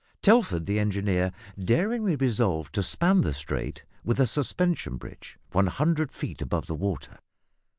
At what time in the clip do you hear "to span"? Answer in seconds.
2.73-3.21